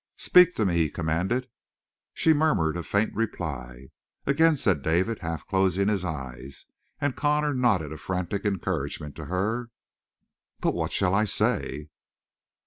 "Speak 0.17 0.55
to 0.55 0.65
me," 0.65 0.77
he 0.77 0.89
commanded. 0.89 1.47
She 2.15 2.33
murmured 2.33 2.75
a 2.75 2.81
faint 2.81 3.13
reply. 3.13 3.89
"Again," 4.25 4.55
said 4.55 4.81
David, 4.81 5.19
half 5.19 5.45
closing 5.45 5.89
his 5.89 6.03
eyes. 6.03 6.65
And 6.99 7.15
Connor 7.15 7.53
nodded 7.53 7.93
a 7.93 7.97
frantic 7.97 8.43
encouragement 8.43 9.15
to 9.17 9.25
her. 9.25 9.69
"But 10.59 10.73
what 10.73 10.91
shall 10.91 11.13
I 11.13 11.25
say?" 11.25 11.89